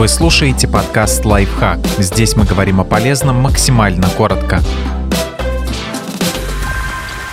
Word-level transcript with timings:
Вы 0.00 0.08
слушаете 0.08 0.66
подкаст 0.66 1.26
«Лайфхак». 1.26 1.78
Здесь 1.98 2.34
мы 2.34 2.46
говорим 2.46 2.80
о 2.80 2.84
полезном 2.84 3.36
максимально 3.36 4.08
коротко. 4.08 4.60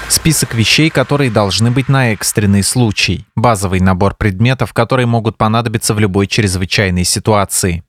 Список 0.09 0.53
вещей, 0.53 0.89
которые 0.89 1.31
должны 1.31 1.71
быть 1.71 1.87
на 1.87 2.11
экстренный 2.11 2.63
случай. 2.63 3.25
Базовый 3.37 3.79
набор 3.79 4.15
предметов, 4.15 4.73
которые 4.73 5.05
могут 5.05 5.37
понадобиться 5.37 5.93
в 5.93 5.99
любой 5.99 6.27
чрезвычайной 6.27 7.05
ситуации 7.05 7.85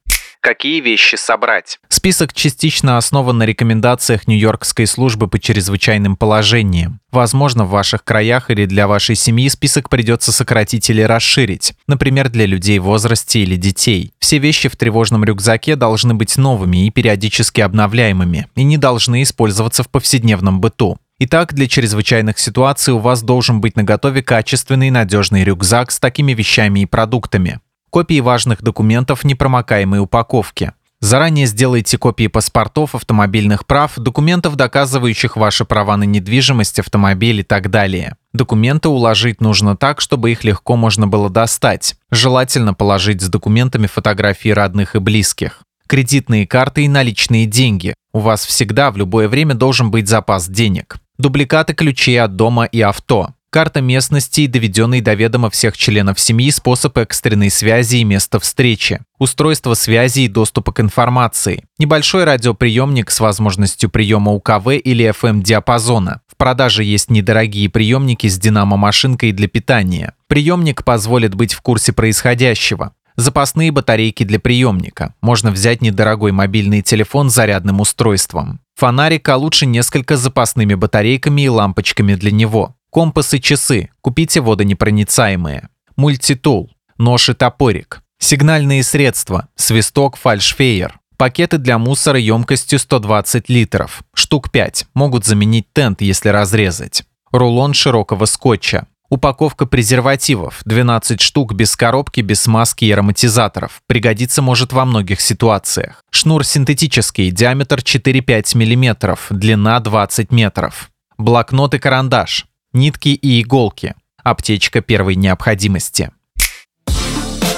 какие 0.48 0.80
вещи 0.80 1.16
собрать. 1.16 1.78
Список 1.90 2.32
частично 2.32 2.96
основан 2.96 3.36
на 3.36 3.42
рекомендациях 3.42 4.26
Нью-Йоркской 4.26 4.86
службы 4.86 5.28
по 5.28 5.38
чрезвычайным 5.38 6.16
положениям. 6.16 7.00
Возможно, 7.12 7.66
в 7.66 7.68
ваших 7.68 8.02
краях 8.02 8.50
или 8.50 8.64
для 8.64 8.88
вашей 8.88 9.14
семьи 9.14 9.46
список 9.50 9.90
придется 9.90 10.32
сократить 10.32 10.88
или 10.88 11.02
расширить, 11.02 11.74
например, 11.86 12.30
для 12.30 12.46
людей 12.46 12.78
в 12.78 12.84
возрасте 12.84 13.40
или 13.40 13.56
детей. 13.56 14.14
Все 14.20 14.38
вещи 14.38 14.70
в 14.70 14.76
тревожном 14.76 15.22
рюкзаке 15.22 15.76
должны 15.76 16.14
быть 16.14 16.38
новыми 16.38 16.86
и 16.86 16.90
периодически 16.90 17.60
обновляемыми, 17.60 18.46
и 18.54 18.64
не 18.64 18.78
должны 18.78 19.24
использоваться 19.24 19.82
в 19.82 19.90
повседневном 19.90 20.62
быту. 20.62 20.96
Итак, 21.18 21.52
для 21.52 21.68
чрезвычайных 21.68 22.38
ситуаций 22.38 22.94
у 22.94 22.98
вас 22.98 23.22
должен 23.22 23.60
быть 23.60 23.76
наготове 23.76 24.22
качественный 24.22 24.88
и 24.88 24.92
надежный 24.92 25.44
рюкзак 25.44 25.90
с 25.90 26.00
такими 26.00 26.32
вещами 26.32 26.80
и 26.80 26.86
продуктами 26.86 27.60
копии 27.90 28.20
важных 28.20 28.62
документов 28.62 29.20
в 29.20 29.24
непромокаемой 29.24 30.00
упаковке. 30.00 30.72
Заранее 31.00 31.46
сделайте 31.46 31.96
копии 31.96 32.26
паспортов, 32.26 32.96
автомобильных 32.96 33.66
прав, 33.66 33.96
документов, 33.96 34.56
доказывающих 34.56 35.36
ваши 35.36 35.64
права 35.64 35.96
на 35.96 36.02
недвижимость, 36.02 36.80
автомобиль 36.80 37.40
и 37.40 37.44
так 37.44 37.70
далее. 37.70 38.16
Документы 38.32 38.88
уложить 38.88 39.40
нужно 39.40 39.76
так, 39.76 40.00
чтобы 40.00 40.32
их 40.32 40.42
легко 40.42 40.74
можно 40.74 41.06
было 41.06 41.30
достать. 41.30 41.94
Желательно 42.10 42.74
положить 42.74 43.22
с 43.22 43.28
документами 43.28 43.86
фотографии 43.86 44.48
родных 44.48 44.96
и 44.96 44.98
близких. 44.98 45.60
Кредитные 45.86 46.48
карты 46.48 46.84
и 46.84 46.88
наличные 46.88 47.46
деньги. 47.46 47.94
У 48.12 48.18
вас 48.18 48.44
всегда 48.44 48.90
в 48.90 48.96
любое 48.96 49.28
время 49.28 49.54
должен 49.54 49.92
быть 49.92 50.08
запас 50.08 50.48
денег. 50.48 50.96
Дубликаты 51.16 51.74
ключей 51.74 52.20
от 52.20 52.34
дома 52.34 52.64
и 52.64 52.80
авто 52.80 53.34
карта 53.50 53.80
местности 53.80 54.46
доведенный 54.46 55.00
до 55.00 55.14
ведома 55.14 55.50
всех 55.50 55.76
членов 55.76 56.20
семьи 56.20 56.50
способ 56.50 56.96
экстренной 56.98 57.50
связи 57.50 57.96
и 57.96 58.04
место 58.04 58.38
встречи, 58.40 59.00
устройство 59.18 59.74
связи 59.74 60.20
и 60.20 60.28
доступа 60.28 60.72
к 60.72 60.80
информации, 60.80 61.64
небольшой 61.78 62.24
радиоприемник 62.24 63.10
с 63.10 63.20
возможностью 63.20 63.90
приема 63.90 64.32
УКВ 64.32 64.68
или 64.84 65.08
FM-диапазона. 65.10 66.20
В 66.26 66.36
продаже 66.36 66.84
есть 66.84 67.10
недорогие 67.10 67.68
приемники 67.68 68.26
с 68.26 68.38
динамо-машинкой 68.38 69.32
для 69.32 69.48
питания. 69.48 70.14
Приемник 70.28 70.84
позволит 70.84 71.34
быть 71.34 71.54
в 71.54 71.60
курсе 71.62 71.92
происходящего. 71.92 72.92
Запасные 73.16 73.72
батарейки 73.72 74.22
для 74.22 74.38
приемника. 74.38 75.12
Можно 75.20 75.50
взять 75.50 75.82
недорогой 75.82 76.30
мобильный 76.30 76.82
телефон 76.82 77.30
с 77.30 77.34
зарядным 77.34 77.80
устройством. 77.80 78.60
Фонарик, 78.76 79.28
а 79.28 79.36
лучше 79.36 79.66
несколько 79.66 80.16
запасными 80.16 80.74
батарейками 80.74 81.42
и 81.42 81.48
лампочками 81.48 82.14
для 82.14 82.30
него. 82.30 82.76
Компас 82.90 83.34
и 83.34 83.40
часы. 83.40 83.90
Купите 84.00 84.40
водонепроницаемые. 84.40 85.68
Мультитул. 85.96 86.70
Нож 86.96 87.28
и 87.28 87.34
топорик. 87.34 88.00
Сигнальные 88.18 88.82
средства. 88.82 89.48
Свисток, 89.56 90.16
фальшфейер. 90.16 90.98
Пакеты 91.18 91.58
для 91.58 91.78
мусора 91.78 92.18
емкостью 92.18 92.78
120 92.78 93.50
литров. 93.50 94.02
Штук 94.14 94.50
5. 94.50 94.86
Могут 94.94 95.26
заменить 95.26 95.66
тент, 95.74 96.00
если 96.00 96.30
разрезать. 96.30 97.02
Рулон 97.30 97.74
широкого 97.74 98.24
скотча. 98.24 98.86
Упаковка 99.10 99.66
презервативов. 99.66 100.62
12 100.64 101.20
штук 101.20 101.52
без 101.54 101.76
коробки, 101.76 102.22
без 102.22 102.40
смазки 102.42 102.86
и 102.86 102.90
ароматизаторов. 102.90 103.82
Пригодится 103.86 104.40
может 104.40 104.72
во 104.72 104.86
многих 104.86 105.20
ситуациях. 105.20 106.04
Шнур 106.10 106.44
синтетический, 106.44 107.30
диаметр 107.30 107.80
4-5 107.80 108.56
мм, 108.56 109.18
длина 109.30 109.78
20 109.80 110.32
метров. 110.32 110.90
Блокнот 111.18 111.74
и 111.74 111.78
карандаш 111.78 112.46
нитки 112.78 113.08
и 113.08 113.42
иголки. 113.42 113.94
Аптечка 114.22 114.80
первой 114.80 115.16
необходимости. 115.16 116.10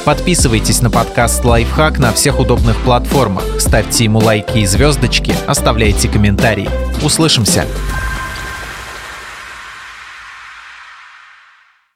Подписывайтесь 0.04 0.80
на 0.80 0.90
подкаст 0.90 1.44
«Лайфхак» 1.44 1.98
на 1.98 2.12
всех 2.12 2.40
удобных 2.40 2.82
платформах, 2.82 3.44
ставьте 3.60 4.04
ему 4.04 4.18
лайки 4.18 4.58
и 4.58 4.66
звездочки, 4.66 5.34
оставляйте 5.46 6.08
комментарии. 6.08 6.70
Услышимся! 7.04 7.66